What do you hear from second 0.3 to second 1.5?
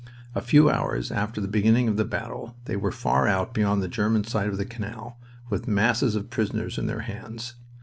A few hours after the